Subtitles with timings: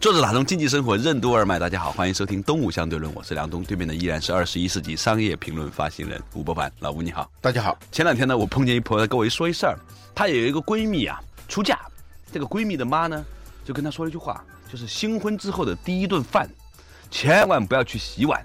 [0.00, 7.76] 坐着打通经济生活任督二脉，大家好，欢迎收听《东吴相对论》，我是梁东，对面的依然是二十一世纪商业评论发行人吴伯凡，老吴你好，大家好。
[7.90, 9.76] 前两天呢，我碰见一朋友跟我一说一事儿，
[10.14, 11.80] 她有一个闺蜜啊出嫁，
[12.32, 13.24] 这个闺蜜的妈呢
[13.64, 14.44] 就跟她说了一句话。
[14.70, 16.48] 就是新婚之后的第一顿饭，
[17.10, 18.40] 千万不要去洗碗，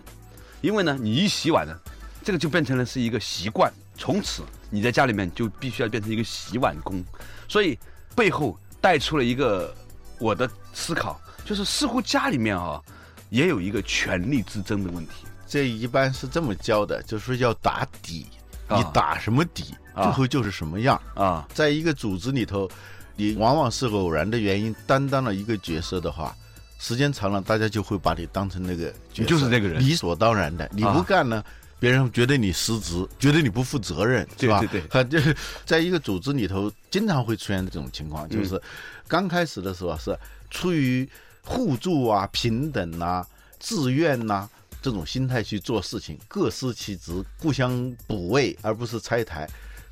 [0.61, 1.79] 因为呢，你一洗碗呢，
[2.23, 4.41] 这个就变成了是一个习惯，从此
[4.71, 7.03] 你在家里面就必须要变成一个洗碗工，
[7.47, 7.77] 所以
[8.15, 9.71] 背后带出了一个
[10.17, 12.81] 我的思考，就是似乎家里面啊，
[13.29, 15.25] 也有一个权力之争的问题。
[15.47, 18.27] 这一般是这么教的，就是要打底，
[18.69, 21.47] 你打什么底，最后就是什么样啊。
[21.53, 22.69] 在一个组织里头。
[23.15, 26.35] 你往往是偶然的原因担当了一个角色的话，
[26.79, 30.67] 时间长了，大家就会把你当成那个角色，就是那个人，理所当然的。
[30.73, 31.43] 你不干呢，
[31.79, 34.59] 别人觉得你失职，觉得你不负责任，对吧？
[34.61, 35.03] 对对。
[35.05, 38.59] 就是在一个组织里头，经常会出现这种情况，就是
[39.07, 40.17] 刚开始的时候是
[40.49, 41.07] 出于
[41.45, 43.25] 互助啊、平等啊、
[43.59, 44.49] 自愿呐
[44.81, 49.49] 这种心态去做事情，各司其职，互相补位，而不是拆台。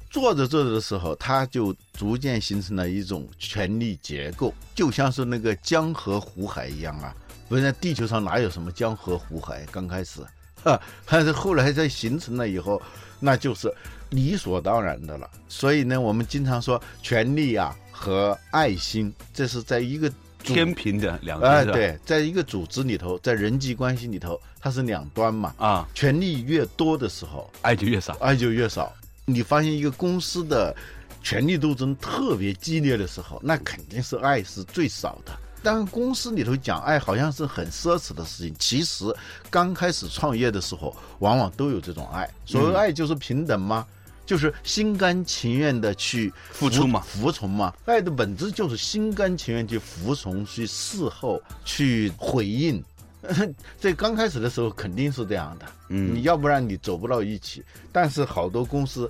[0.09, 7.15] 做着做着的时候，他就逐渐形成了一种权力结构，就像是那个江河湖海一样啊。
[7.47, 9.65] 不然地球上哪有什么江河湖海？
[9.71, 10.19] 刚开始，
[10.63, 12.81] 哈，但是后来在形成了以后，
[13.21, 13.73] 那就是
[14.09, 15.29] 理所当然的了。
[15.47, 20.11] 所以呢，我们经常说权力啊和爱心，这是在一个
[20.43, 21.51] 天平的两端。
[21.51, 25.53] 哎，对，在一个组织里头，在人际关系里头，它是两端嘛。
[25.57, 28.93] 啊，权力越多的时候，爱就越少，爱就越少。
[29.25, 30.75] 你发现一个公司的
[31.21, 35.31] 权力斗争特别激烈的时候，那肯定是爱是最少的。
[35.63, 39.05] 当公司里头讲爱好像是很奢侈的事情，其实
[39.49, 42.27] 刚开始创业的时候，往往都有这种爱。
[42.45, 43.85] 所谓爱就是平等吗？
[44.25, 47.73] 就是心甘情愿的去付出嘛，服从嘛。
[47.85, 52.83] 爱的本质就是心甘情愿去服从、去侍候、去回应。
[53.79, 57.63] 这刚开始的时候肯定是这样的，嗯，你要不然你走不到一起。
[57.91, 59.09] 但是好多公司，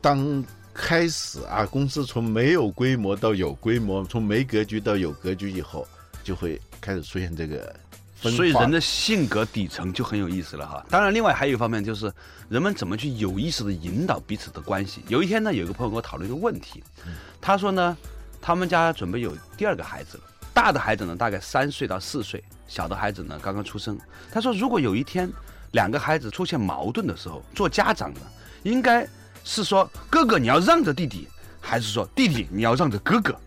[0.00, 0.44] 当
[0.74, 5.88] 开始啊，公司从没有规模到有规模，从没格局到有格局以后，
[6.22, 7.74] 就会开始出现这个。
[8.30, 10.84] 所以人的性格底层就很有意思了哈。
[10.88, 12.12] 当然，另外还有一方面就是
[12.48, 15.02] 人们怎么去有意识的引导彼此的关系。
[15.08, 16.82] 有一天呢，有一个朋友跟我讨论一个问题，
[17.40, 17.96] 他说呢，
[18.40, 22.42] 他们家准备有第二个孩子了，大的孩子呢大概三岁到四岁。
[22.68, 23.96] 小的孩子呢，刚刚出生。
[24.32, 25.30] 他说，如果有一天
[25.70, 28.20] 两个孩子出现矛盾的时候，做家长的
[28.64, 29.06] 应该
[29.44, 31.28] 是说哥哥你要让着弟弟，
[31.60, 33.38] 还是说弟弟你要让着哥哥？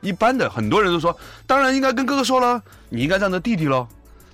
[0.00, 3.86] 一般的很多人都说，当然应该跟哥哥说了，你应该让着弟弟喽。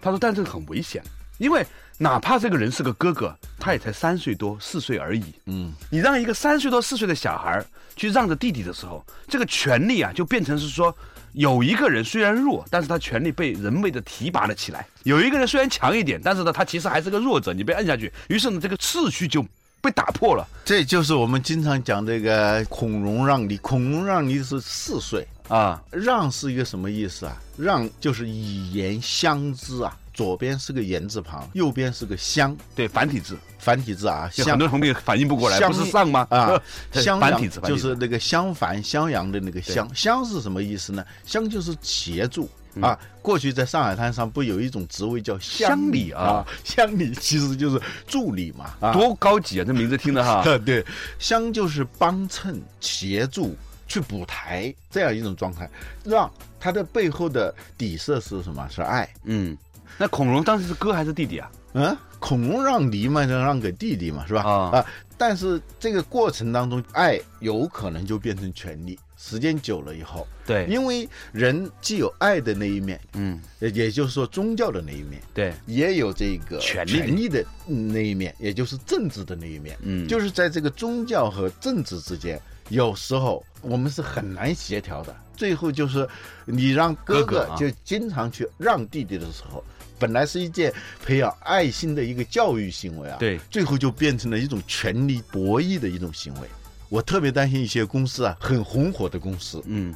[0.05, 1.03] 他说，但这个很危险，
[1.39, 1.67] 因为
[1.97, 5.25] 哪怕这个人是个哥哥，他也才三岁多四岁而已。
[5.47, 7.65] 嗯，你让一个三岁多四岁的小孩
[7.97, 10.95] 去让着弟弟的时候，这个权利啊，就变成是说。
[11.33, 19.45] 有一个人虽然弱，但是他权力被人为的提拔了起来；有一个人虽然强一点，但是呢，他其实还是个弱者，你被摁下去，于是呢，这个秩序就
[19.81, 20.47] 被打破了。
[20.65, 23.57] 这就是我们经常讲这个孔融让梨。
[23.57, 27.37] 孔融让梨是四岁啊，让是一个什么意思啊？
[27.57, 29.97] 让就是以言相知啊。
[30.15, 36.25] 左边是个言字旁，右边是个相，对，繁体字，繁体字啊，很多同学反应不过来，不是上吗？
[36.31, 36.57] 啊，
[36.95, 41.05] 相繁体字就是那个相反襄阳的那个相，相是什么意思呢？
[41.27, 42.49] 相就是协助
[42.81, 42.97] 啊。
[43.21, 46.47] 过去在上海滩上不有一种职位叫乡里啊？
[46.63, 49.65] 乡里其实就是助理嘛，多高级啊！
[49.67, 50.45] 这名字听着哈。
[50.65, 50.87] 对，
[51.19, 55.69] 乡就是帮衬、协助、去补台这样一种状态。
[56.05, 58.69] 让他的背后的底色是什么？
[58.71, 59.09] 是爱。
[59.25, 59.57] 嗯。
[59.97, 61.51] 那孔融当时是哥还是弟弟啊？
[61.75, 64.43] 嗯，孔融让梨嘛，就让给弟弟嘛，是吧？
[64.43, 64.87] 啊啊！
[65.17, 68.99] 但是这个过程当中，爱有可能就变成权力。
[69.17, 82.39] 时间久了以后，对，因为人既有爱的那一面，嗯，也就是说宗教的那一面，对，也有这个权力的那一面，也就是政治的那一面，嗯，就是在这个宗教和政治之间，
[82.69, 85.15] 有时候我们是很难协调的。
[85.37, 86.09] 最后就是
[86.45, 89.63] 你让哥哥就经常去让弟弟的时候。
[89.97, 90.75] 本来是一件
[91.07, 96.49] 培养爱心的一个教育行为啊，对，最后就变成了一种权力博弈的一种行为。
[96.89, 99.95] 我特别担心一些公司啊，很红火的公司，嗯，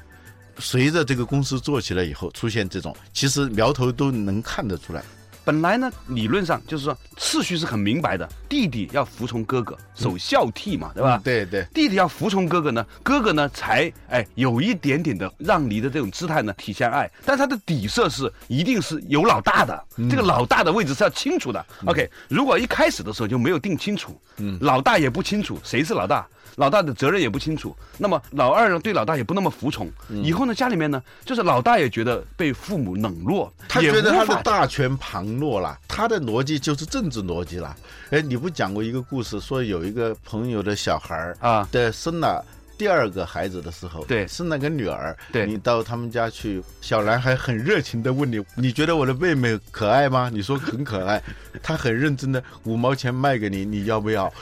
[0.59, 5.03] 随着这个公司做起来以后，出现这种，其实苗头都能看得出来。
[5.49, 11.19] 本来呢，理论上就是说次序是很明白的，弟弟要服从哥哥，守孝悌嘛，对吧？
[11.25, 21.65] 对对，弟弟要服从哥哥呢，哥哥呢才哎有一点点的让梨的这种姿态呢体现爱，但他的底色是一定是有老大的，这个老大的位置是要清楚的。
[21.87, 26.29] OK，如果一开始的时候就没有定清楚，嗯，老大也不清楚谁是老大。
[26.59, 37.75] 老大的责任也不清楚，那么老二呢对老大也不那么服从，以后呢家里面呢就是老大也觉得被父母冷落，他觉得他的大权旁落了，他的逻辑就是政治逻辑了。
[38.11, 42.45] 哎，你不讲过一个故事，说有一个朋友的小孩儿啊的生了。
[42.79, 50.31] 第二个孩子的时候，对是那个女儿，对你到他们家去，小男孩很热情的问你，你觉得我的妹妹可爱吗？
[50.33, 51.21] 你说很可爱，
[51.61, 54.33] 他很认真的五毛钱卖给你，你要不要？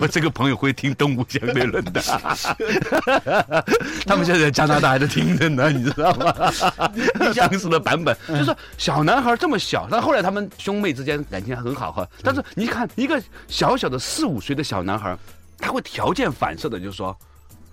[0.00, 2.00] 我这个朋友会听《东吴相对论》的，
[4.06, 6.32] 他们现在在加拿大还在听着呢，你知道吗？
[7.34, 12.08] 当时的版本就是说小男孩这么小，但后来他们兄妹之间感情还很好哈。
[12.22, 15.16] 但是你看一个小小的四五岁的小男孩，
[15.58, 17.16] 他会条件反射的就说，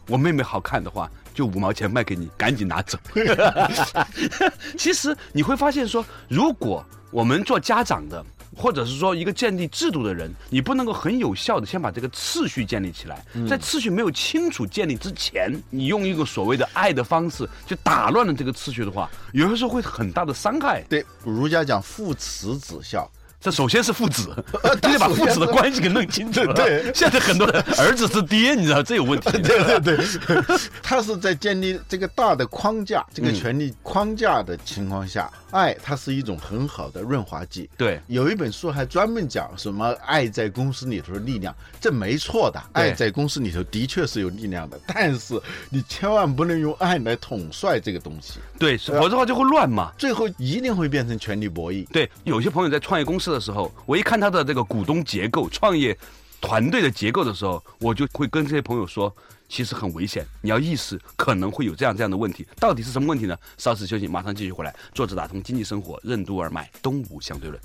[0.08, 1.10] 我妹妹好看的话。
[1.34, 2.96] 就五毛钱卖给你，赶紧拿走。
[4.78, 8.24] 其实你会发现说，如果我们做家长的，
[8.56, 20.84] 或者是说一个建立制度的人，你不能够很有效的先把这个次序建立起来，在次序没有清楚建立之前，你用一个所谓的爱的方式就打乱了这个次序的话，有的时候会很大的伤害。
[20.88, 23.12] 对，儒家讲父慈子孝，
[23.44, 24.34] 这首先是父子
[24.75, 26.54] 你得把父子的关系给弄清楚了。
[26.54, 29.30] 对 现在很多人儿子是爹，你知道这有问题。
[29.42, 37.69] 对对对，他是在建立这个大的框架、这个权力框架的情况下，爱它是一种很好的润滑剂。
[37.78, 45.38] 对有一本书还专门讲什么爱在公司里头的力量，这没错的，爱在公司里头的确是有力量的，但是
[45.69, 49.92] 你千万不能用爱来统帅这个东西，对，否则的话就会乱嘛。
[49.98, 51.86] 最后一定会变成权力博弈。
[51.92, 55.98] 对，有些朋友在创业公司的时候，我一看他的这个股东结构、创业
[56.40, 59.14] 团队的结构的时候，我就会跟这些朋友说，
[59.50, 62.48] 其实很危险，你要意识可能会有这样这样的问题。
[62.60, 63.36] 到底是什么问题呢？
[63.58, 64.74] 稍事休息，马上继续回来。
[64.94, 67.60] 坐着打通经济生活，任督二脉，东吴相对论。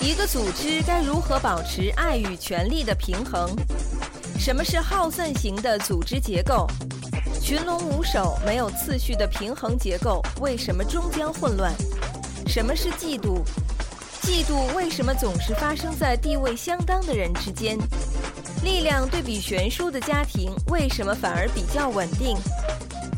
[0.00, 3.50] 一个组织该如何保持爱与权力的平衡？
[4.38, 6.68] 什么是好胜型的组织结构？
[7.40, 11.72] 群龙无首、没有次序的平衡结构为什么终将混乱？
[12.54, 13.42] 什么是嫉妒？
[14.22, 17.76] 嫉妒为什么总是发生在地位相当的人之间？
[18.62, 22.36] 力量对比悬殊的家庭为什么反而比较稳定？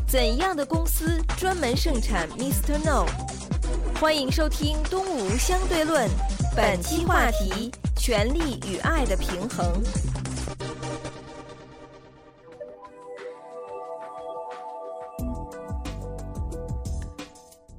[0.07, 2.83] 怎样的公司专门盛产 Mr.
[2.83, 3.05] No？
[4.01, 6.09] 欢迎收听《东吴相对论》，
[6.55, 9.71] 本期话题：权力与爱的平衡。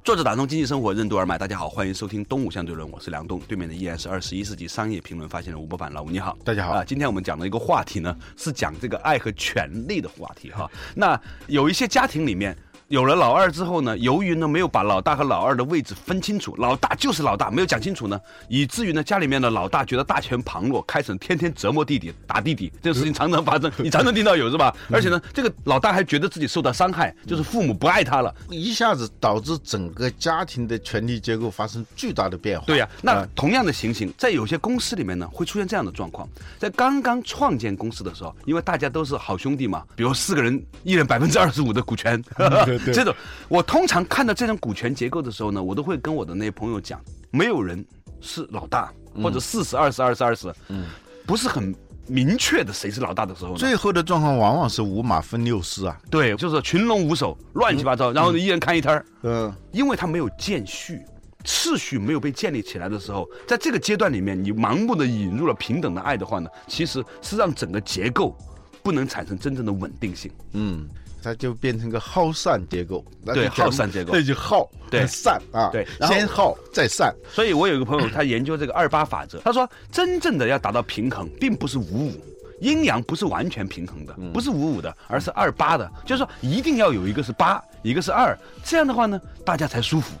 [0.09, 1.37] 坐着打通经济生活，任督二脉。
[1.37, 6.35] 大家好，欢迎收听《东吴相对论》，我是梁东，对面的依然是二十一世纪商业评论发现人吴伯凡，老吴你好。
[6.43, 10.67] 大家好啊，今天我们讲的一个话题呢，是讲这个爱和权利的话题哈。
[10.95, 12.57] 那有一些家庭里面。
[12.89, 24.75] 有了老二之后呢，由于呢没有把老大和老二的位置分清楚，老大就是老大，没有讲清楚呢，以至于呢家里面的老大觉得大权旁落，开始天天折磨弟弟，打弟弟，这个事情常常发生， 你常常听到有是吧？
[24.91, 28.33] 而且呢，这个老大还觉得自己受到伤害，就是父母不爱他了。
[28.49, 32.65] 一下子导致整个家庭的权力结构发生巨大的变化。
[32.65, 36.27] 对呀、那啊同样的情形，在有些公司里面呢，会出现这样的状况。
[36.57, 42.19] 在刚刚创建公司的时候，因为大家都是好兄弟嘛，比如四个人，一人百分之二十五的股权，
[42.85, 43.13] 这种，
[43.47, 46.99] 我通常看到这种股权结构的时候呢，我都会跟我的那些朋友讲，
[47.31, 47.85] 没有人
[48.21, 50.85] 是老大，或者四十二十二十二十，嗯，
[51.25, 51.75] 不是很
[52.07, 55.95] 明确的谁是老大的时候，最后的状况往往是五马分六尸啊。
[56.09, 59.05] 对，就是群龙无首，乱七八糟，然后呢，一人看一摊儿。
[59.23, 61.01] 嗯，因为他没有建序，
[61.43, 68.35] 次序没有被建立起来的时候，在这个阶段里面，你盲目的引入了平等的爱的话呢，其实是让整个结构
[68.81, 70.31] 不能产生真正的稳定性。
[70.53, 70.89] 嗯，
[71.21, 73.03] 它就变成个耗散结构。
[73.25, 77.13] 对耗散结构那就耗，对散啊，对先耗再散。
[77.31, 82.25] 所以我有一个朋友，他研究这个二八法则，他说，真正的要达到平衡，并不是五五。
[82.61, 90.13] 阴阳不是完全平衡的，不是五五的，而是二八的，就是说一定要有一个是八，一个是二，这样的话呢，大家才舒服。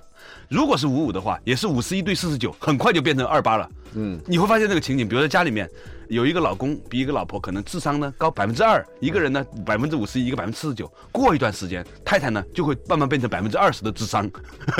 [0.47, 3.69] 如果是五五的话，也是五十一对四十九，很快就变成二八了。
[3.93, 5.67] 嗯，你会发现这个情景，比如在家里面，
[6.09, 10.91] 有一个老公比一个老婆可能智商呢高百分之二，一个人呢百分之五十一，一个百分之四十九。
[11.11, 14.29] 过一段时间，太太呢就会慢慢变成百分之二十的智商，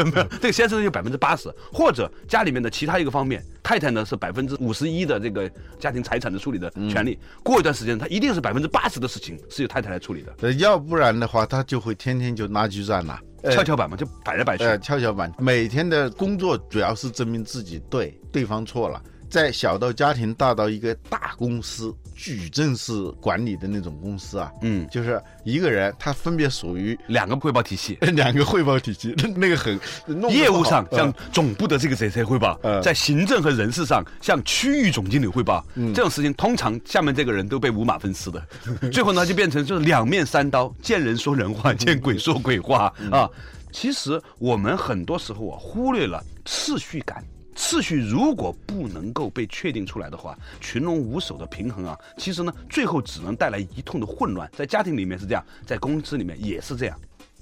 [0.05, 7.17] 没 有这个先生呢就百分之八十，或者家里面的其他一个方面，太太呢是百分之五十一的这个家庭财产的处理的权利。
[7.41, 13.19] 过一段时间，他一定是百分之八十的事情是由太太来处理的，呃，要不然的话，他就会天天就拉锯战了。
[13.43, 14.63] 呃跷跷板嘛，就摆来摆去。
[14.63, 19.01] 呃，跷跷板每天的工作主要是证明自己对，对方错了。
[19.29, 27.97] 在小到家庭，大到一个大公司，矩阵式管理的那种公司啊，嗯，就是一个人，他分别属于两个汇报体系。
[28.13, 29.79] 两个汇报体系， 那个很
[30.29, 38.43] 业务上呃向总部的这个谁谁汇报，呃在行政和人事上向区域总经理汇报，嗯这种事情通常下面这个人都被五马分尸的，
[38.91, 43.29] 最后呢就变成就是两面三刀，见人说人话，见鬼说鬼话嗯啊。
[43.71, 47.23] 其实我们很多时候啊忽略了次序感。
[47.59, 54.49] 次序如果不能够被确定出来的话，群龙无首的平衡啊，其实呢，最后只能带来一通的混乱。
[54.55, 56.97] 在家庭里面是这样，在公司里面也是这样。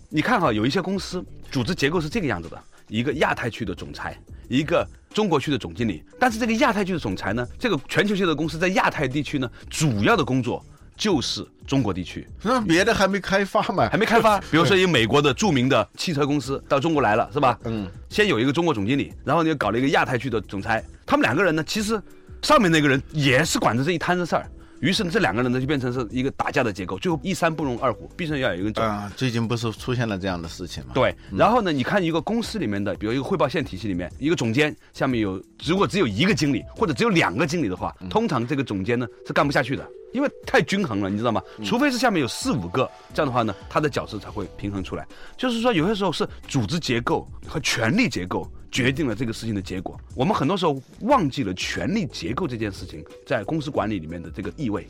[0.10, 4.20] 你看哈，有一些公司组织结构是这个样子的：一个亚太区的总裁，
[4.50, 6.04] 一个中国区的总经理。
[6.20, 10.66] 但是这个亚太区的总裁呢，这个全球性的公司在亚太地区呢，主要的工作
[10.98, 14.40] 就是中国地区，那别的还没开发嘛，还没开发。
[14.50, 17.58] 比如说，一个美国的著名的汽车公司到中国来了，是吧？
[17.66, 20.84] 嗯，先有一个中国总经理，然后呢又搞了一个亚太区的总裁。
[21.06, 22.02] 他们两个人呢，其实
[22.42, 24.50] 上面那个人也是管着这一摊子事儿。
[24.80, 28.84] 于是呢，这两个人呢就变成是一个打架的结构，最后一山不容二虎，必须要有一个走。
[28.84, 30.92] 啊、最近不是出现了这样的事情吗？
[30.94, 39.84] 对，然后呢，你看一个公司里面的，比如一个汇报线体系里面，一个总监下面有，如果只有一个经理或者只有两个经理的话，通常这个总监呢是干不下去的，
[40.18, 41.40] 因为太均衡了，你知道吗？
[41.64, 45.08] 除非是下面有四五个，这样的话呢，他的角色才会平衡出来。
[45.38, 49.96] 就是说，有些时候是组织结构和权力结构决定了这个事情的结果。
[50.16, 54.88] 我们很多时候忘记了权力结构这件事情在公司管理里面的这个意味。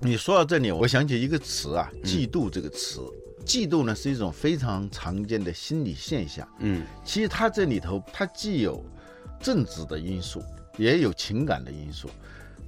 [0.00, 3.02] 你说到这里，我想起一个词啊，嫉妒这个词。
[3.44, 6.48] 嫉妒呢是一种非常常见的心理现象。
[6.60, 8.82] 嗯，其实它这里头，它既有
[9.42, 10.42] 政治的因素，
[10.78, 12.08] 也有情感的因素。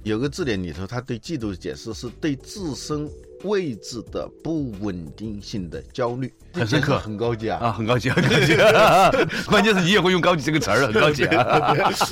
[0.03, 3.09] 有个字典里头，他对嫉妒的解释是对自身
[3.43, 7.59] 位置的不稳定性的焦虑，很深刻很高级啊。
[7.59, 8.55] 啊，很高级， 很高级。
[9.47, 11.71] 关键是你也会用“高级”这个词儿，很高级啊。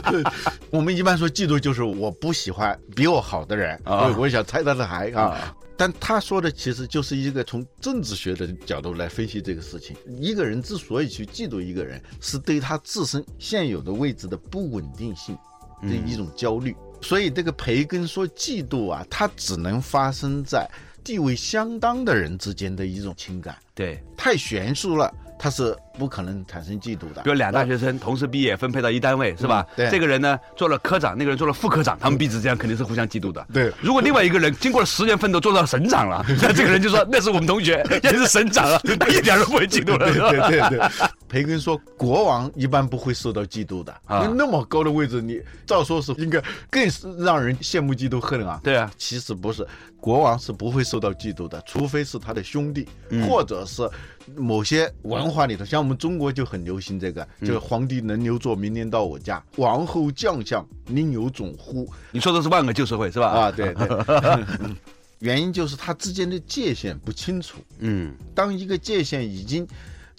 [0.69, 5.22] 我们一般说嫉妒就是我不喜欢比我好的人，啊我我想拆他的台啊。
[5.24, 9.96] 啊但他说的其实就是一个从政治学的角度来分析这个事情。
[10.17, 15.38] 一个人之所以去嫉妒一个人，是对他自身现有的位置的不稳定性
[15.84, 16.75] 的一种焦虑。
[17.01, 20.69] 所以这个培根说嫉妒啊，它只能发生在
[21.03, 27.21] 地位相当的人之间的一种情感，对，太悬殊了，他是不可能产生嫉妒的。
[27.23, 29.65] 比如俩大学生同时毕业，分配到一单位，是吧？
[29.69, 33.43] 嗯对这个人呢做了科长，那个人做了副科长，他们彼此之间肯定是互相嫉妒的。
[33.53, 40.11] 对如果另外一个人经过了十年奋斗做到省长了，那这个人就说那是我们同学， 也是省长啊， 他一点都不会嫉妒了。
[40.29, 40.89] 对对对，
[41.29, 48.59] 培根说，国王一般不会受到嫉妒的，啊那么高的位置，你照说是应该更是让人羡慕嫉妒恨啊。
[48.63, 49.65] 对啊，其实不是，
[50.01, 53.88] 国王是不会受到嫉妒的，除非是他的兄弟，嗯或者是
[54.36, 61.88] 某些文化里头，像我们中国就很流行这个，嗯就是皇帝能牛做，明年到我家，王侯将相宁有种乎？
[62.12, 63.27] 你说的是万个旧社会是吧？
[63.27, 63.88] 啊，对对。
[65.19, 67.57] 原因就是他之间的界限不清楚。
[67.79, 69.67] 嗯，当一个界限已经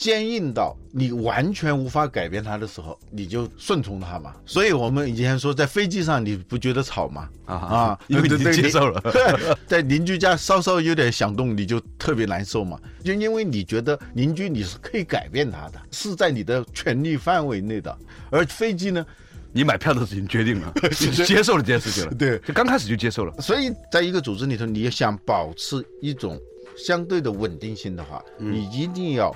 [0.00, 4.34] 坚硬到你完全无法改变它的时候，你就顺从它嘛。
[4.46, 7.28] 所以我们以前说，在飞机上你不觉得吵吗？
[7.44, 8.98] 啊啊， 因为你接受了。
[9.12, 12.80] 对在邻居家稍稍有点响动，你就特别难受嘛。
[13.04, 17.94] 就因为你觉得邻居你是可以改变他的，是在你的权利范围内的，
[18.30, 19.04] 而飞机呢，
[19.52, 20.72] 你买票的事情决定了，
[21.26, 22.14] 接受了这件事情了。
[22.14, 23.34] 对就刚开始就接受了。
[23.38, 26.40] 所以在一个组织里头，你要想保持一种
[26.74, 29.30] 相对的稳定性的话，你一定要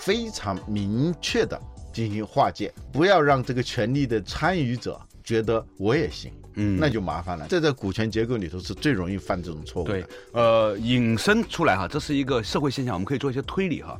[0.00, 1.60] 非常明确的
[1.92, 7.46] 进行划界，不要让这个权力的参与者觉得我也行，嗯那就麻烦了。
[7.48, 9.92] 这在股权结构里头是最容易犯这种错误的。
[9.92, 13.96] 对，呃，引申出来哈，这是一个社会现象，我们可以做一些推理哈。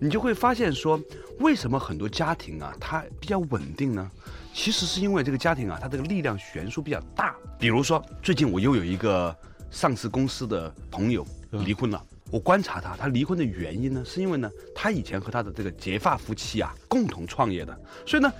[0.00, 1.00] 你就会发现说，
[1.40, 4.08] 为什么很多家庭啊，它比较稳定呢？
[4.54, 7.34] 其实是因为这个家庭啊，它这个力量悬殊比较大。
[7.58, 9.34] 比如说，最近我又有一个
[9.70, 12.00] 上市公司的朋友离婚了。
[12.30, 18.32] 我观察他，他离婚的原因呢，是因为呢，他以前和他的这个结发夫妻啊共同创业的，所以呢，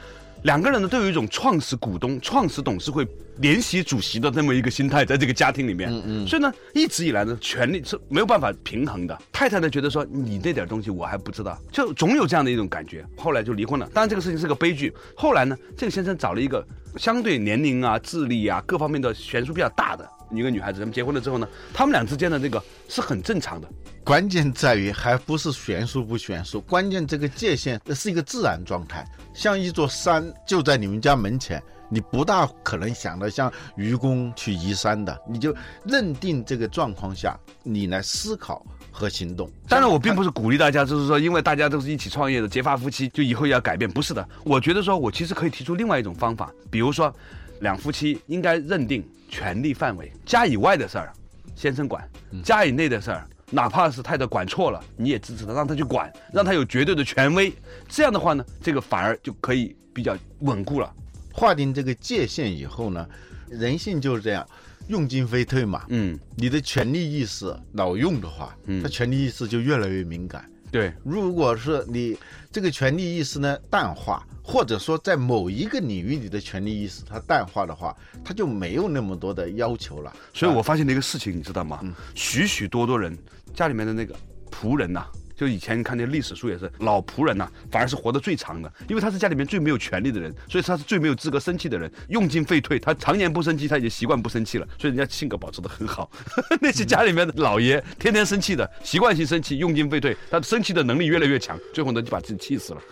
[0.43, 3.07] 两个人呢都有一种创始股东、创始董事会
[3.39, 9.19] 联席主席的那么一个心态，在这个家庭里面，嗯嗯所以呢，一直以来呢，权力是没有办法平衡的。
[9.33, 13.05] 太太呢觉得说你那点东西我还不知道，就总有这样的一种感觉。
[13.17, 13.89] 后来就离婚了。
[13.93, 14.93] 当然这个事情是个悲剧。
[15.17, 16.65] 后来呢，这个先生找了一个
[16.97, 20.81] 相对年龄啊、智力啊各方面的悬殊比较大的一个女孩子。
[20.81, 23.69] 他们结婚了之后呢，他们俩之间的这个是很正常的。
[24.03, 39.49] 关键在于还不是悬殊不悬殊，关键这个界限是一个自然状态，像一座山就在你们家门前，你不大可能想到像愚公去移山的，你就认定这个状况下，你来思考和行动。
[39.69, 44.27] 当然，我并不是鼓励大家，就是说，因为大家都是一起创业的结发夫妻，就以后要改变，不是的。
[44.45, 47.15] 我觉得说，我其实可以提出另外一种方法，比如说，
[47.61, 51.13] 两夫妻应该认定权利范围，家以外的事儿，
[51.55, 52.03] 先生管；
[52.43, 57.53] 家以内的事儿，哪怕是太太管错了，你也支持他，让他去管，让他有绝对的权威。
[57.89, 60.93] 这样的话呢，这个反而就可以比较稳固了。
[61.33, 63.09] 划定这个界限以后呢，
[63.49, 64.47] 人性就是这样，
[64.89, 65.85] 用进废退嘛。
[65.89, 70.51] 嗯，你的权利意识老用的话，嗯他权利意识就越来越敏感。
[70.71, 72.17] 对，如果是你
[72.53, 80.13] 这个权利意识呢淡化，或者说在某一个领域里的权利意识它淡化的话，它就没有那么多的要求了。
[80.33, 81.81] 所以我发现了一个事情，你知道吗？
[82.15, 83.17] 许许多多人
[83.55, 84.15] 家里面的那个
[84.51, 85.07] 仆人呐、
[85.41, 96.11] 就以前看那历史书也是老仆人呐、反而是活得最长的，因为他是家里面最没有权利的人，所以他是最没有资格生气的人，用进废退，他常年不生气，他已经习惯不生气了，所以人家性格保持得很好。
[96.61, 102.83] 那些家里面的老爷天天生气的，习惯性生气，用进废退，他生气的能力越来越强，最后呢就把自己气死了。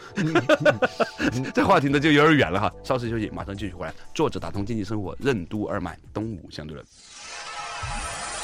[1.55, 3.93] 这话题呢就有点远了哈，稍事休息，马上继续回来。
[4.14, 6.83] 作者打通经济生活任督二脉，东吴相对论。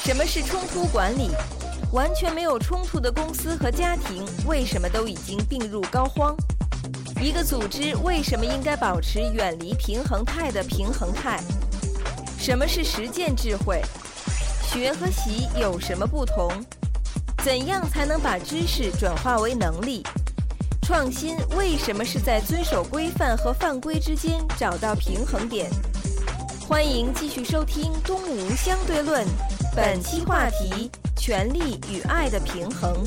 [0.03, 1.31] 什么是冲突管理？
[1.91, 6.35] 完全没有冲突的公司和家庭，为什么都已经病入膏肓？
[7.21, 11.39] 一个组织为什么应该保持远离平衡态的平衡态？
[12.37, 13.81] 什么是实践智慧？
[14.67, 16.51] 学和习有什么不同？
[17.43, 20.03] 怎样才能把知识转化为能力？
[20.81, 25.71] 创新为什么是在遵守规范和犯规之间找到平衡点？
[26.67, 29.25] 欢迎继续收听《东吴相对论》，
[29.75, 30.91] 本期话题：
[31.25, 33.03] 权力与爱的平衡。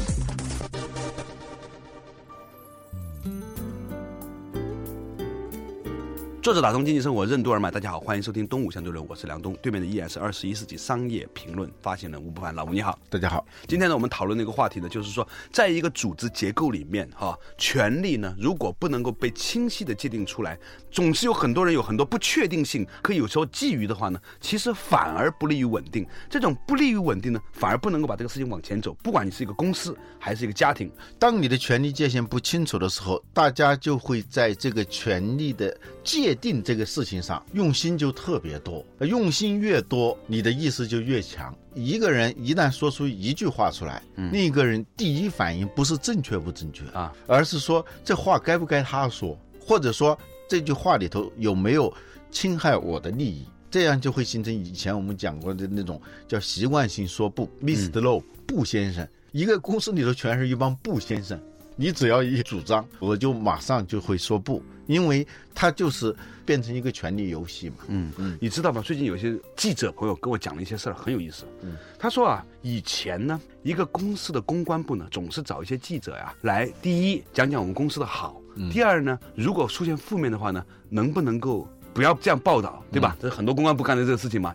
[6.40, 12.96] 作者打通经济生活任督二脉，大家好，欢迎收听东吴相对论，我是梁东，对面的依然是二十一世纪商业评论发行人吴不凡，老吴你好。
[13.10, 20.56] 大家好，今天呢，我们讨论的一个话题呢，就是说，在一个组织结构里面，哈，权力呢，如果不能够被清晰的界定出来，
[20.92, 26.06] 总是有很多人有很多不确定性，可以有时候觊觎的话呢，其实反而不利于稳定。
[26.30, 28.96] 这种不利于稳定呢，反而不能够把这个事情往前走。
[29.02, 41.54] 不管你是一个公司还是一个家庭，当你的权利界限不清楚的时候，大家就会在这个权利的界定这个事情上用心就特别多，呃用心越多，你的意思就越强。
[41.74, 51.92] 一个人一旦说出一句话出来，另一个人第一反应不是正确不正确啊，而是说这话该不该他说，或者说这句话里头有没有
[52.30, 53.46] 侵害我的利益。
[53.70, 58.00] 这样就会形成以前我们讲过的那种叫习惯性说不，Mr.
[58.00, 59.06] Low，布先生。
[59.30, 61.38] 一个公司里头全是一帮布先生，
[61.80, 66.14] 你只要一主张，我就马上就会说不，因为它就是
[66.44, 67.76] 变成一个权力游戏嘛。
[67.86, 68.82] 嗯嗯，你知道吗？
[68.84, 71.44] 最近有些记者朋友跟我讲了一些事儿，很有意思。
[71.62, 83.16] 嗯，他说啊，以前呢，一个公司的公关部呢，总是找一些记者呀、来，第一讲讲我们公司的好，第二呢，如果出现负面的话呢，能不能够不要这样报道，对吧？
[83.20, 84.52] 这是很多公关部干的这个事情嘛。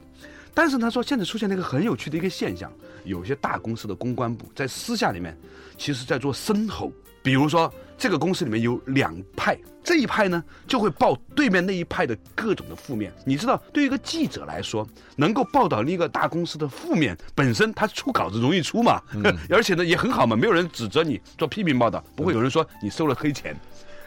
[0.53, 2.71] 但是他说，现在出现了一个很有趣的一个现象，
[3.03, 5.37] 有些大公司的公关部在私下里面，
[5.77, 6.91] 其实在做深喉。
[7.21, 13.13] 比如说，这个公司里面有两派，这一派呢就会报对面那一派的各种的负面。
[13.25, 14.85] 你知道，对于一个记者来说，
[15.15, 19.01] 能够报道另一个大公司的负面，本身他出稿子容易出嘛，
[19.49, 23.55] 而且呢也很好嘛，没有人指责你做批评报道，不会有人说你收了黑钱。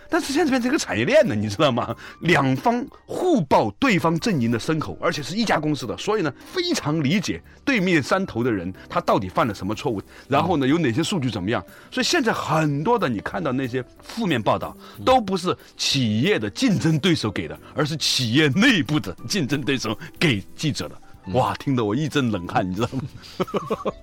[0.09, 1.95] 但是现在变成一个产业链了，你知道吗？
[2.21, 11.65] 两方互报对方阵营的牲口，而且是一家公司的，所以呢，非常理解对面山头的人他到底犯了什么错误，然后呢，有哪些数据怎么样。
[11.91, 21.01] 所以现在很多的你看到那些负面报道，都不是企业的竞争对手给的，而是企业内部的竞争对手给记者的。
[21.33, 23.03] 哇，听得我一阵冷汗，你知道吗？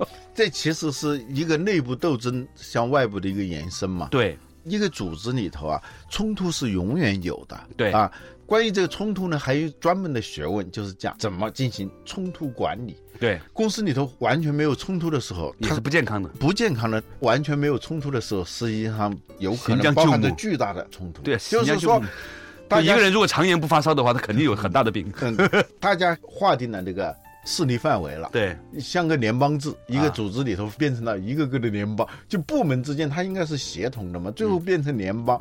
[0.35, 4.09] 这其实是一个内部斗争向外部的一个延伸嘛。
[4.11, 7.59] 对，一个组织里头啊，冲突是永远有的。
[7.77, 8.11] 对啊，
[8.45, 12.97] 关于这个冲突呢，还有专门的学问，就是讲怎么进行冲突管理。
[13.19, 16.27] 对，公司里头完全没有冲突的时候，它是不健康的。
[16.39, 21.21] 不健康的，完全没有冲突的时候，实际上有可能包含着巨大的冲突。
[21.21, 22.05] 对就是说行将就木，
[22.67, 25.09] 大家一个人如果常年不发烧的话，他肯定有很大的病。
[25.21, 25.37] 嗯，
[25.79, 35.39] 大家划定了这个势力范围了，对，像个联邦制，一啊个组织里头变成了一个个的联邦，就部门之间它应该是协同的嘛，最后变成联邦，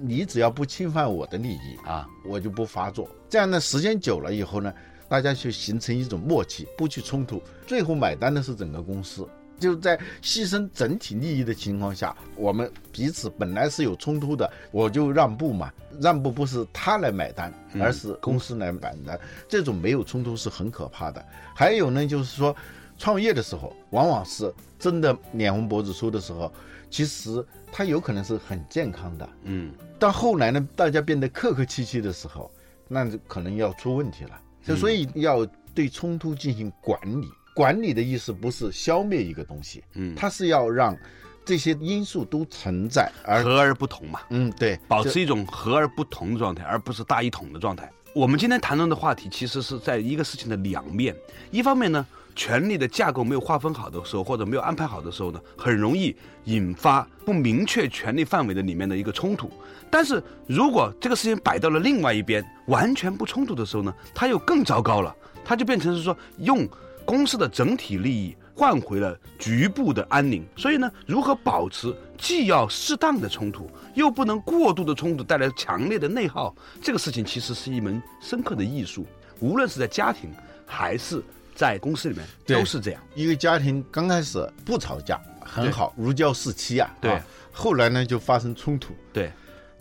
[0.00, 3.08] 你只要不侵犯我的利益，啊，我就不发作。
[3.28, 4.72] 这样呢，时间久了以后呢，
[5.08, 9.26] 大家就形成一种默契，不去冲突，最后买单的是整个公司。
[9.58, 15.72] 就在牺牲整体利益的情况下，我们彼此本来是有冲突的，我就让步嘛。
[16.00, 19.20] 让步不是他来买单，而是公司来买单。
[19.46, 21.22] 这种没有冲突是很可怕的。
[21.54, 22.56] 还有呢，就是说，
[22.96, 26.50] 创业的时候，往往是真的脸红脖子粗的时候，
[26.88, 29.28] 其实他有可能是很健康的。
[29.42, 32.50] 嗯，到后来呢，大家变得客客气气的时候，
[32.88, 34.40] 那就可能要出问题了。
[34.64, 37.28] 就所以要对冲突进行管理。
[37.54, 40.96] 管理的意思不是消灭一个东西，嗯它是要让
[41.44, 47.90] 这些因素都存在，而和而不同嘛，嗯，对，保持一种和而不同的状态，而不是大一统的状态。
[48.14, 51.16] 我们今天谈论的话题，其实是在一个事情的两面。
[51.50, 59.50] 一方面呢，权力的架构没有划分好的时候，或者没有安排好的时候呢，很容易引发不明确权力范围的里面的一个冲突。
[59.90, 66.68] 但是如果这个事情摆到了另外一边，完全不冲突的时候呢，它又更糟糕了，它就变成是说用
[67.04, 70.44] 公司的整体利益换回了局部的安宁。
[70.56, 79.06] 所以呢，如何保持既要适当的冲突，又不能过度的冲突带来强烈的内耗，这个事情其实是一门深刻的艺术。
[79.40, 80.30] 无论是在家庭
[80.64, 81.22] 还是
[81.54, 83.02] 在公司里面，都是这样。
[83.14, 86.94] 一个家庭刚开始不吵架很好，如胶似漆啊。
[87.00, 89.30] 对啊后来呢就发生冲突，对，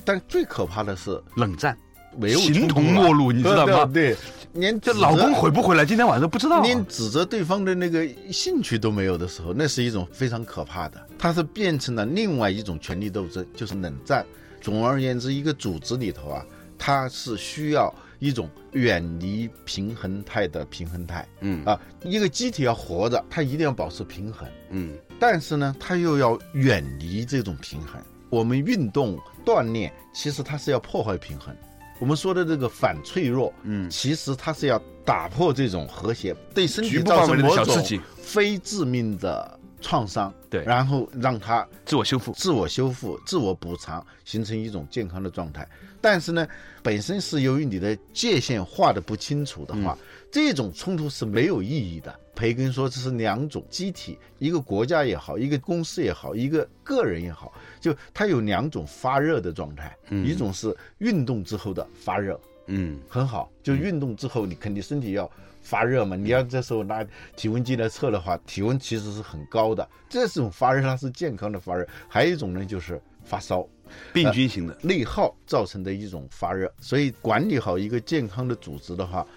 [0.04, 1.78] 但最可怕的是冷战，
[2.18, 3.86] 没有形同陌路，你知道吗？
[3.86, 4.18] 对，对
[4.54, 11.08] 连这老公回不回来，今天晚上都不知道啊、连指责对方的那个兴趣都没有的时候，那是一种非常可怕的。
[11.18, 14.26] 它是变成了另外一种权力斗争，就是冷战。
[14.60, 16.46] 总而言之，一个组织里头啊，
[16.78, 21.80] 它是需要一种远离平衡态的平衡态嗯啊。
[22.04, 28.02] 一个机体要活着，它一定要保持平衡，嗯但是呢，它又要远离这种平衡。
[28.30, 31.56] 我们运动锻炼，其实它是要破坏平衡。
[32.02, 42.32] 我们说的这个反脆弱，嗯，其实它是要打破这种和谐，对身体造成某种非致命的创伤，对然后让它自我修复。
[42.32, 45.68] 自我修复、自我补偿，形成一种健康的状态。
[46.02, 46.48] 但是呢，
[46.82, 49.96] 本身是由于你的界限画的不清楚的话，
[50.32, 52.18] 这种冲突是没有意义的。
[52.34, 65.30] 培根说，这是两种机体，一个国家也好，一个公司也好，一个个人也好，就它有两种发热的状态，一种是运动之后的发热，嗯很好，就运动之后你肯定身体要
[65.62, 71.88] 发热嘛，你要这时候拿体温计来测的话，体温其实是很高的，这种发热它是健康的发热。
[72.08, 73.68] 还有一种呢就是发烧，
[74.14, 74.76] 病菌型的。
[74.82, 76.74] 内耗造成的一种发热。
[76.80, 79.28] 所以管理好一个健康的组织的话，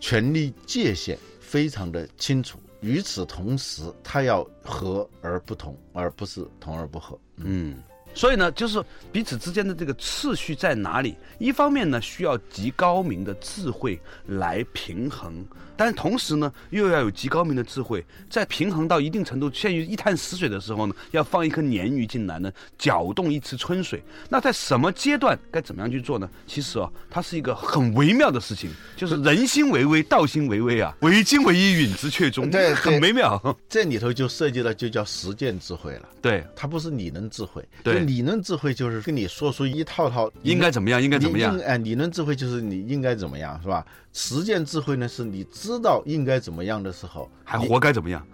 [0.00, 2.58] 权力界限非常的清楚。
[2.80, 7.18] 与此同时，他要和而不同，而不是同而不和。
[7.36, 7.76] 嗯，
[8.14, 11.14] 所以呢，就是彼此之间的这个次序在哪里？
[11.38, 15.44] 一方面呢，需要极高明的智慧来平衡，
[15.76, 24.02] 但是同时呢，又要有极高明的智慧，在平衡到一定程度陷于一潭死水的时候呢，要放一颗鲶鱼进来呢，搅动一池春水。
[24.28, 26.28] 那在什么阶段该怎么样去做呢？
[26.46, 33.56] 其实啊，它是一个很微妙的事情，就是人心为微，道心为微啊，为精为一，允之却中，对对很微妙。
[33.68, 36.08] 这里头就涉及到就叫实践智慧了。
[36.20, 41.58] 对，它不是理论智慧，对就理论智慧就是跟你说出一套套应该怎么样，应该怎么样？
[41.60, 43.86] 哎，理论智慧就是你应该怎么样，是吧？
[44.12, 48.26] 实践智慧呢，是你知道应该怎么样的时候，还活该怎么样？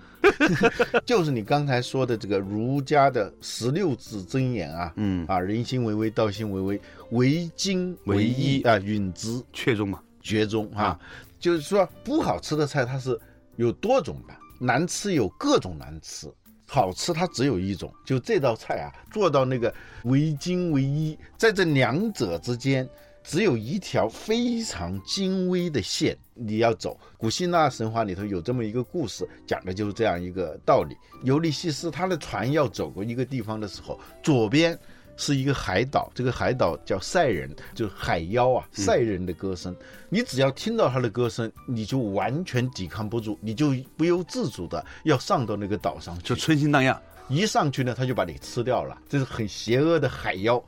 [1.07, 10.01] 就是你刚才说的这个儒家的十六字真言啊，嗯啊，人心为微，道心为微，为精为一一啊，允之确中嘛。
[10.21, 11.01] 绝中啊啊。
[11.39, 13.17] 就是说，不好吃的菜它是
[13.55, 16.27] 有多种的，难吃有各种难吃。
[16.67, 19.73] 好吃它只有一种，就这道菜啊，做到那个
[20.05, 22.89] 为精为一，在这两者之间，
[23.23, 26.99] 只有一条非常精微的线你要走。
[27.17, 30.97] 古希腊神话里头有这么一个故事，讲的就是这样一个道理。
[31.23, 34.79] 尤利西斯他的船要走过一个地方的时候，左边
[35.17, 39.75] 是一个海岛，这个海岛叫塞人，就是海妖啊，塞人的歌声。
[40.09, 46.23] 你只要听到他的歌声，你就完全抵抗不住，你就不由自主的要上到那个岛上去。
[46.23, 47.01] 就春心荡漾。
[47.29, 50.63] 一上去呢，他就把你吃掉了，这是很邪恶的海妖。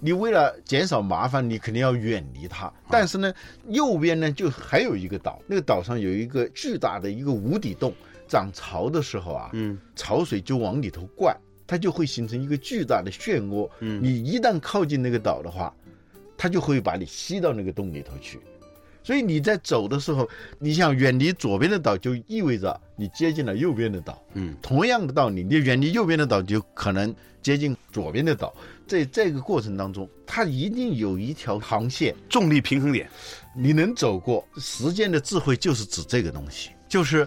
[0.00, 2.72] 你为了减少麻烦，你肯定要远离它。
[2.88, 3.30] 但是呢，
[3.66, 7.92] 右边呢就还有一个岛，那个岛上有一个巨大的一个无底洞，
[8.26, 11.36] 涨潮的时候啊，嗯，潮水就往里头灌，
[11.68, 13.70] 它就会形成一个巨大的漩涡。
[13.78, 15.72] 嗯，你一旦靠近那个岛的话，
[16.36, 18.40] 它就会把你吸到那个洞里头去。
[19.04, 20.28] 所以你在走的时候，
[20.58, 24.22] 你想远离左边的岛，就意味着你接近了右边的岛。
[24.34, 28.54] 嗯，同样的道理，你远离右边的岛，就可能接近左边的岛。
[28.86, 33.08] 在这个过程当中，它一定有一条航线，重力平衡点，
[33.56, 34.46] 你能走过。
[34.56, 37.26] 时间的智慧就是指这个东西，就是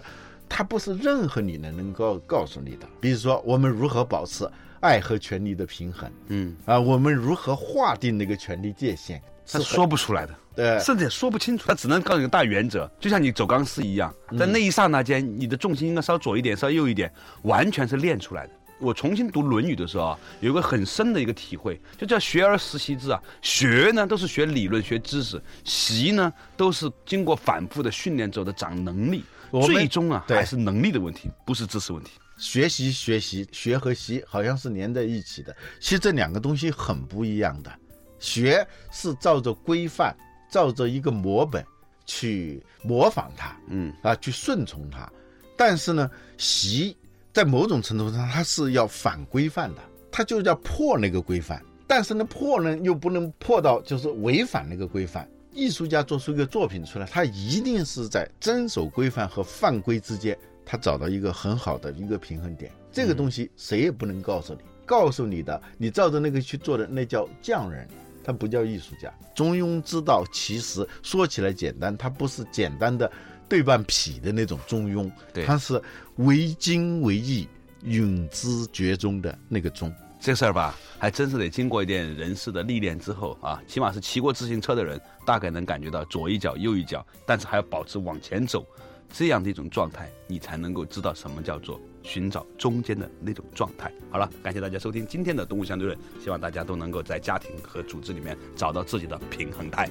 [0.54, 2.86] 它不是任何理论能够告诉你的。
[3.00, 4.46] 比如说，我们如何保持
[4.80, 6.78] 爱和权力的平衡嗯，啊？
[6.78, 9.18] 我们如何划定那个权力界限？
[9.50, 10.34] 他是说不出来的。
[10.54, 17.10] 对甚至也说不清楚，他只能告诉你个大原则，就像你走钢丝一样，在那一刹那间，你的重心应该稍左一点，稍右一点，
[17.44, 18.52] 完全是练出来的。
[18.78, 23.22] 我重新读《论语》的时候啊，有一个很深的一个体会，就叫学而时习之啊。
[23.40, 29.24] 学呢都是学理论、学知识，习呢都是经过反复的训练之后的长能力。
[29.60, 32.12] 最终啊对还是能力的问题，不是知识问题。
[32.38, 37.70] 学习学习学和习好像是连在一起的，其实这两个东西很不一样的。
[38.18, 40.16] 学是照着规范，
[40.50, 41.64] 照着一个模本
[42.06, 45.10] 去模仿它，嗯啊，去顺从它。
[45.56, 46.96] 但是呢，习
[47.32, 51.62] 在某种程度上它是要反规范的，它就要破那个规范。
[51.86, 55.28] 但是呢，破呢又不能破到就是违反那个规范。
[55.52, 62.72] 艺术家做出一个作品出来，他一定是在遵守规范和犯规之间，他找到一个很好的一个平衡点。
[62.90, 67.86] 这个东西谁也不能告诉你，告诉你的，你照着那个去做的，那叫匠人，
[68.24, 69.12] 他不叫艺术家。
[69.34, 73.10] 中庸之道其实说起来简单，它不是简单的
[73.48, 75.80] 对半匹的那种中庸，对它是
[76.16, 77.48] 为精为义、
[77.82, 79.92] 允之绝中的那个中。
[80.22, 88.64] 这事儿吧，还真是得经过一点人事的历练之后啊，起码是骑过自行车的人，大概能感觉到左一脚右一脚，但是还要保持往前走，
[89.12, 93.92] 这样的一种状态，你才能够知道什么叫做寻找中间的那种状态。
[94.12, 99.90] 好了，感谢大家收听今天的《动物相对论》，希望大家都能够在家庭和组织里面找到自己的平衡态。